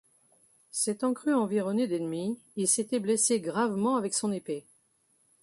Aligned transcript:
S’étant 0.71 1.13
cru 1.13 1.31
environné 1.31 1.85
d’ennemis, 1.87 2.39
il 2.55 2.67
s’était 2.67 2.99
blessé 2.99 3.39
gravement 3.39 3.97
avec 3.97 4.15
son 4.15 4.31
épée. 4.31 4.65